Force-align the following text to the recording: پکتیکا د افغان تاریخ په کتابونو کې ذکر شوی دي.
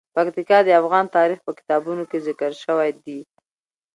پکتیکا 0.15 0.57
د 0.63 0.69
افغان 0.81 1.05
تاریخ 1.17 1.39
په 1.43 1.51
کتابونو 1.59 2.03
کې 2.09 2.17
ذکر 2.27 2.51
شوی 2.63 2.89
دي. 3.03 3.19